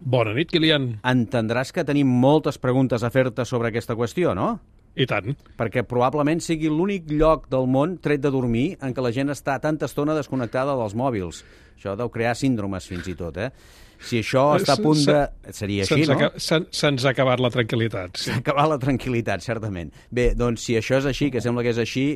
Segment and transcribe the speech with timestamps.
[0.00, 0.94] Bona nit, Kilian.
[1.04, 4.54] Entendràs que tenim moltes preguntes a fer-te sobre aquesta qüestió, no?
[4.98, 5.36] I tant.
[5.58, 9.58] Perquè probablement sigui l'únic lloc del món, tret de dormir, en què la gent està
[9.62, 11.44] tanta estona desconnectada dels mòbils.
[11.76, 13.50] Això deu crear síndromes, fins i tot, eh?
[14.00, 15.18] Si això està a punt de...
[15.52, 16.30] Seria així, no?
[16.40, 18.16] Se'ns ha acabat la tranquil·litat.
[18.16, 18.38] S'ha sí.
[18.40, 19.92] acabat la tranquil·litat, certament.
[20.08, 22.06] Bé, doncs si això és així, que sembla que és així,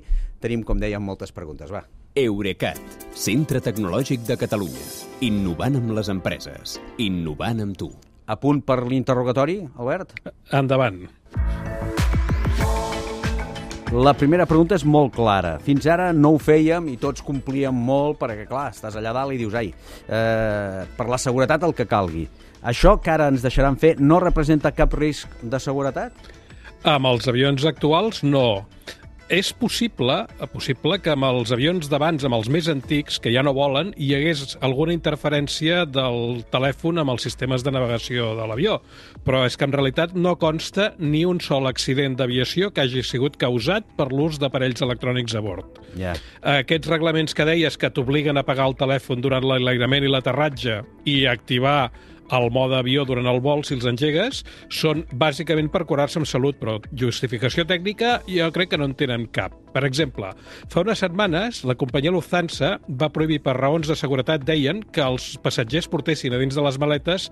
[0.40, 1.72] tenim, com dèiem, moltes preguntes.
[1.72, 1.84] Va.
[2.14, 2.78] Eurecat,
[3.18, 4.84] centre tecnològic de Catalunya.
[5.26, 6.76] Innovant amb les empreses.
[7.02, 7.88] Innovant amb tu.
[8.30, 10.12] A punt per l'interrogatori, Albert?
[10.54, 11.00] Endavant.
[13.90, 15.56] La primera pregunta és molt clara.
[15.66, 19.40] Fins ara no ho fèiem i tots complíem molt perquè, clar, estàs allà dalt i
[19.42, 19.74] dius, ai,
[20.06, 22.28] eh, per la seguretat el que calgui.
[22.62, 26.14] Això que ara ens deixaran fer no representa cap risc de seguretat?
[26.86, 28.68] Amb els avions actuals, no
[29.32, 30.16] és possible,
[30.52, 34.12] possible que amb els avions d'abans, amb els més antics, que ja no volen, hi
[34.16, 38.78] hagués alguna interferència del telèfon amb els sistemes de navegació de l'avió.
[39.24, 43.38] Però és que en realitat no consta ni un sol accident d'aviació que hagi sigut
[43.40, 45.80] causat per l'ús d'aparells electrònics a bord.
[45.96, 46.18] Yeah.
[46.42, 51.24] Aquests reglaments que deies que t'obliguen a apagar el telèfon durant l'enlairament i l'aterratge i
[51.30, 51.92] activar
[52.32, 56.60] el mode avió durant el vol, si els engegues, són bàsicament per curar-se amb salut,
[56.60, 59.63] però justificació tècnica jo crec que no en tenen cap.
[59.74, 60.30] Per exemple,
[60.70, 65.32] fa unes setmanes la companyia Lufthansa va prohibir per raons de seguretat, deien, que els
[65.42, 67.26] passatgers portessin a dins de les maletes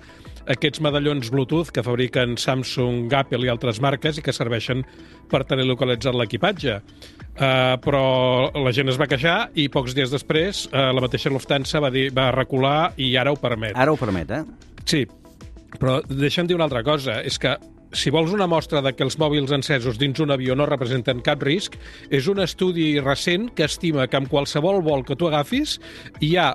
[0.50, 4.82] aquests medallons Bluetooth que fabriquen Samsung, Apple i altres marques i que serveixen
[5.30, 6.80] per tenir localitzat l'equipatge.
[7.32, 8.04] Uh, però
[8.58, 12.10] la gent es va queixar i pocs dies després uh, la mateixa Lufthansa va, dir,
[12.12, 13.78] va recular i ara ho permet.
[13.78, 14.42] Ara ho permet, eh?
[14.84, 15.06] Sí,
[15.78, 17.20] però deixa'm dir una altra cosa.
[17.22, 17.54] És que
[17.92, 21.42] si vols una mostra de que els mòbils encesos dins un avió no representen cap
[21.44, 21.76] risc,
[22.10, 25.78] és un estudi recent que estima que amb qualsevol vol que tu agafis
[26.20, 26.52] hi ha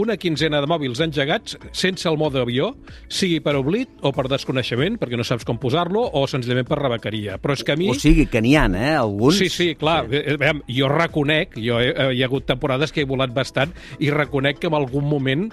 [0.00, 2.72] una quinzena de mòbils engegats sense el mode avió,
[3.08, 7.38] sigui per oblit o per desconeixement, perquè no saps com posar-lo, o senzillament per rebequeria.
[7.42, 7.90] Però és que a mi...
[7.92, 9.40] O sigui, que n'hi ha, eh, alguns...
[9.40, 10.04] Sí, sí, clar.
[10.10, 10.20] Sí.
[10.20, 14.10] Eh, veiem, jo reconec, jo he, hi ha hagut temporades que he volat bastant, i
[14.14, 15.48] reconec que en algun moment,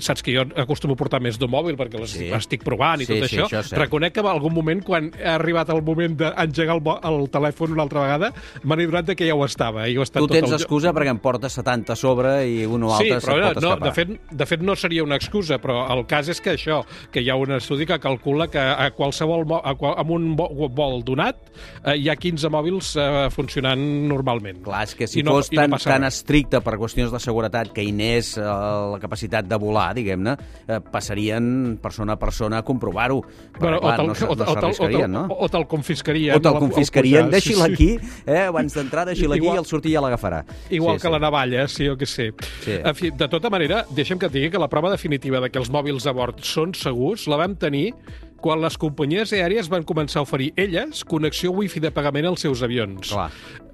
[0.00, 2.30] saps que jo acostumo a portar més d'un mòbil, perquè les sí.
[2.36, 5.36] estic provant i sí, tot sí, això, això reconec que en algun moment, quan ha
[5.36, 8.32] arribat el moment d'engegar el, el telèfon una altra vegada,
[8.64, 9.86] m'han adonat que ja ho estava.
[9.88, 10.58] I ho tu tens el...
[10.58, 13.88] excusa perquè em portes 70 a sobre i un o altre sí, però no, escapar.
[13.88, 16.80] De fet, de fet, no seria una excusa, però el cas és que això,
[17.12, 21.02] que hi ha un estudi que calcula que a qualsevol a qual, amb un vol
[21.06, 21.40] donat
[21.84, 24.62] eh, hi ha 15 mòbils eh, funcionant normalment.
[24.66, 27.84] Clar, és que si no, fos tan, no tan estricte per qüestions de seguretat que
[27.84, 28.46] hi n'és eh,
[28.94, 33.20] la capacitat de volar, diguem-ne, eh, passarien persona a persona a comprovar-ho.
[33.60, 35.26] Però, clar, no, no, no no?
[35.28, 36.36] O, o te'l confiscarien.
[36.36, 37.30] O te'l confiscarien.
[37.32, 37.72] Deixi-la sí.
[37.74, 37.90] aquí,
[38.24, 40.42] eh, abans d'entrar, deixi-la aquí i el sortir ja l'agafarà.
[40.70, 41.14] Igual sí, que sí.
[41.14, 42.30] la navalla, sí, jo que sé.
[42.64, 42.78] Sí.
[42.78, 45.56] En fi, de tota manera, deixa'm que et digui que la prova definitiva de que
[45.56, 47.94] els mòbils a bord són segurs la vam tenir
[48.40, 52.60] quan les companyies aèries van començar a oferir elles connexió wifi de pagament als seus
[52.64, 53.12] avions.
[53.12, 53.30] Clar.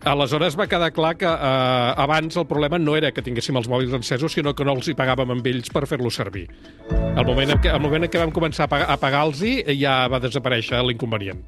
[0.06, 3.94] Aleshores va quedar clar que eh, abans el problema no era que tinguéssim els mòbils
[3.98, 6.46] encesos, sinó que no els hi pagàvem amb ells per fer-los servir.
[6.90, 9.42] El moment en què, el moment en què vam començar a, a pagar-los
[9.74, 11.42] ja va desaparèixer l'inconvenient.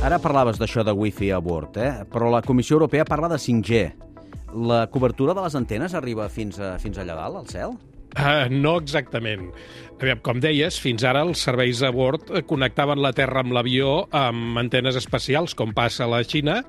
[0.00, 2.06] Ara parlaves d'això de wifi a bord, eh?
[2.08, 4.09] però la Comissió Europea parla de 5G.
[4.52, 7.76] La cobertura de les antenes arriba fins, a, fins allà dalt, al cel?
[8.16, 9.50] Uh, no exactament.
[10.00, 14.56] Aviam, com deies, fins ara els serveis a bord connectaven la Terra amb l'avió amb
[14.56, 16.62] antenes espacials, com passa a la Xina,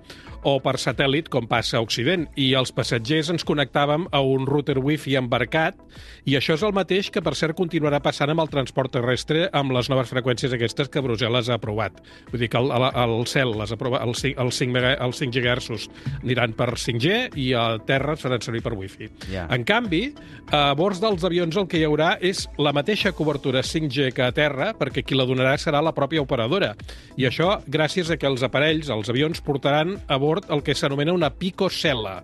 [0.43, 4.77] o per satèl·lit, com passa a Occident, i els passatgers ens connectàvem a un router
[4.81, 5.77] wifi embarcat,
[6.25, 9.73] i això és el mateix que, per cert, continuarà passant amb el transport terrestre amb
[9.75, 12.01] les noves freqüències aquestes que Brussel·les ha aprovat.
[12.31, 15.37] Vull dir que el, el, el cel, les aprova, el, 5, el 5, els 5
[15.37, 15.87] GHz
[16.21, 19.11] aniran per 5G i a terra seran servir per wifi.
[19.29, 19.47] Yeah.
[19.53, 20.07] En canvi,
[20.51, 24.33] a bords dels avions el que hi haurà és la mateixa cobertura 5G que a
[24.35, 26.73] terra, perquè qui la donarà serà la pròpia operadora.
[27.15, 31.15] I això gràcies a que els aparells, els avions, portaran a bord el que s'anomena
[31.15, 32.17] una picocel·la,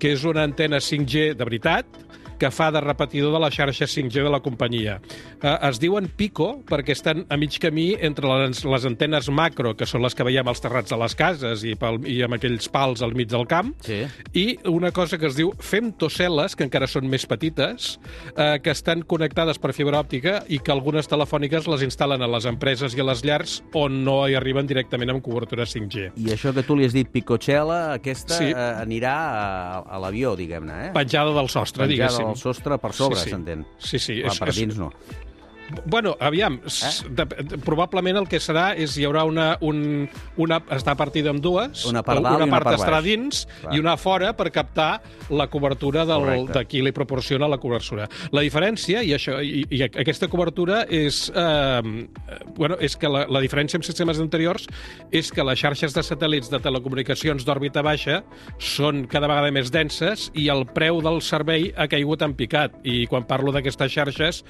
[0.00, 2.00] que és una antena 5G de veritat,
[2.38, 4.98] que fa de repetidor de la xarxa 5G de la companyia.
[5.42, 9.88] Eh, es diuen Pico perquè estan a mig camí entre les, les antenes macro, que
[9.88, 13.02] són les que veiem als terrats de les cases i, pel, i amb aquells pals
[13.04, 14.02] al mig del camp, sí.
[14.36, 17.96] i una cosa que es diu femtocel·les, que encara són més petites,
[18.34, 22.48] eh, que estan connectades per fibra òptica i que algunes telefòniques les instal·len a les
[22.48, 26.10] empreses i a les llars on no hi arriben directament amb cobertura 5G.
[26.22, 28.50] I això que tu li has dit picocel·la, aquesta sí.
[28.52, 29.46] eh, anirà a,
[29.96, 30.90] a l'avió, diguem-ne, eh?
[30.96, 32.25] Penjada del sostre, Penjada diguéssim.
[32.28, 33.34] Del sostre per sobre, sí, sí.
[33.34, 33.64] s'entén.
[33.78, 34.20] Sí, sí.
[34.22, 34.90] Clar, és, per dins no.
[35.84, 36.90] Bueno, aviam, eh?
[37.10, 40.06] de, de, probablement el que serà és hi haurà una, un,
[40.38, 43.08] una està partida amb dues, una part, dalt una una part part estarà baix.
[43.08, 43.74] dins Clar.
[43.74, 46.54] i una fora per captar la cobertura del, Correcte.
[46.54, 48.06] de qui li proporciona la cobertura.
[48.34, 52.06] La diferència, i, això, i, i aquesta cobertura és, eh,
[52.56, 54.68] bueno, és que la, la diferència amb sistemes anteriors
[55.10, 58.20] és que les xarxes de satèl·lits de telecomunicacions d'òrbita baixa
[58.62, 62.78] són cada vegada més denses i el preu del servei ha caigut en picat.
[62.86, 64.42] I quan parlo d'aquestes xarxes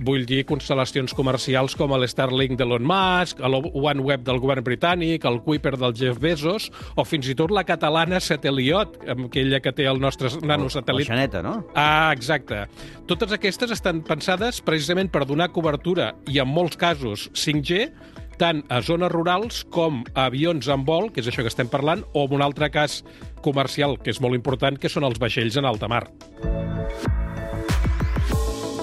[0.00, 5.40] vull dir constel·lacions comercials com el Starlink d'Elon Musk, el OneWeb del govern britànic, el
[5.42, 10.00] Kuiper del Jeff Bezos, o fins i tot la catalana Sateliot, aquella que té el
[10.00, 11.58] nostre La nanosatèl·lit xaneta, no?
[11.74, 12.64] Ah, exacte.
[13.10, 17.90] Totes aquestes estan pensades precisament per donar cobertura, i en molts casos 5G,
[18.38, 22.06] tant a zones rurals com a avions en vol, que és això que estem parlant,
[22.14, 23.02] o en un altre cas
[23.42, 26.06] comercial, que és molt important, que són els vaixells en alta mar.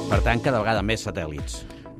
[0.09, 1.59] Per tant, cada vegada més satèl·lits.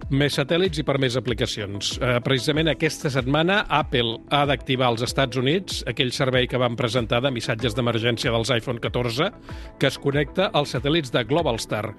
[0.09, 1.91] Més satèl·lits i per més aplicacions.
[2.01, 7.19] Eh, precisament aquesta setmana Apple ha d'activar als Estats Units aquell servei que van presentar
[7.21, 9.27] de missatges d'emergència dels iPhone 14
[9.77, 11.91] que es connecta als satèl·lits de Globalstar.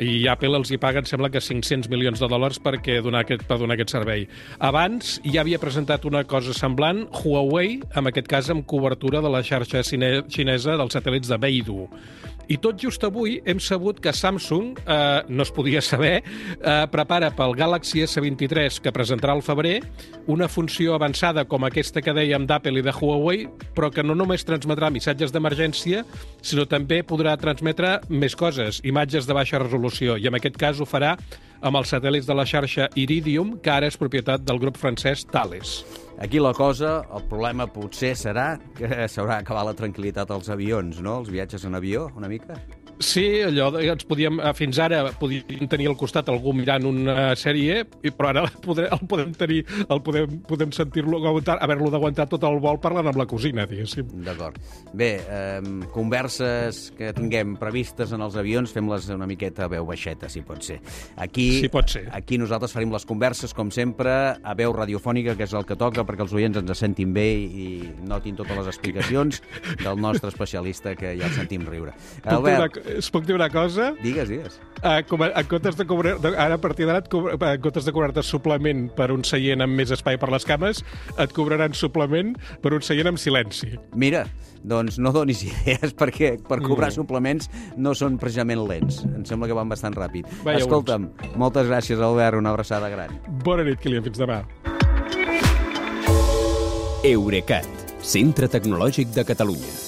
[0.00, 3.44] I Apple els hi paga, em sembla que 500 milions de dòlars perquè donar aquest,
[3.44, 4.24] per donar aquest servei.
[4.64, 9.44] Abans ja havia presentat una cosa semblant Huawei, en aquest cas amb cobertura de la
[9.44, 11.84] xarxa xine- xinesa dels satèl·lits de Beidou.
[12.48, 17.28] I tot just avui hem sabut que Samsung, eh, no es podia saber, eh, prepara
[17.36, 19.82] pel Galaxy S23 que presentarà al febrer
[20.26, 24.46] una funció avançada com aquesta que dèiem d'Apple i de Huawei, però que no només
[24.46, 26.06] transmetrà missatges d'emergència,
[26.40, 30.86] sinó també podrà transmetre més coses, imatges de baixa resolució, i en aquest cas ho
[30.86, 31.18] farà
[31.60, 35.84] amb els satèl·lits de la xarxa Iridium, que ara és propietat del grup francès Thales.
[36.18, 41.20] Aquí la cosa, el problema potser serà que s'haurà d'acabar la tranquil·litat als avions, no?
[41.22, 42.56] Els viatges en avió, una mica?
[42.98, 47.32] Sí, allò de, ens podíem, eh, fins ara podíem tenir al costat algú mirant una
[47.38, 52.58] sèrie, però ara podrem, el podem tenir, el podem, podem sentir-lo haver-lo d'aguantar tot el
[52.62, 54.08] vol parlant amb la cosina, diguéssim.
[54.26, 54.58] D'acord.
[54.92, 55.60] Bé, eh,
[55.94, 60.62] converses que tinguem previstes en els avions, fem-les una miqueta a veu baixeta, si pot
[60.66, 60.80] ser.
[61.16, 62.08] Aquí, Sí, pot ser.
[62.14, 64.10] Aquí nosaltres farem les converses, com sempre,
[64.42, 67.68] a veu radiofònica, que és el que toca, perquè els oients ens sentin bé i
[68.06, 69.42] notin totes les explicacions
[69.84, 71.94] del nostre especialista, que ja el sentim riure.
[72.24, 73.92] Albert, es puc dir una cosa?
[74.02, 74.60] digues, digues.
[74.78, 77.60] Uh, com a, en comptes de cobrar, de, ara a partir d'ara, et cobra- en
[77.60, 80.84] comptes de cobrar-te suplement per un seient amb més espai per les cames,
[81.18, 83.72] et cobraran suplement per un seient amb silenci.
[83.98, 84.24] Mira,
[84.62, 86.94] doncs no donis idees, perquè per cobrar Mm.
[87.00, 89.02] suplements no són precisament lents.
[89.04, 90.26] Em sembla que van bastant ràpid.
[90.44, 93.18] Vaja, Escolta'm, moltes gràcies, Albert, una abraçada gran.
[93.44, 94.42] Bona nit, Kilian, fins demà.
[97.04, 97.66] Eurecat,
[98.02, 99.87] centre tecnològic de Catalunya.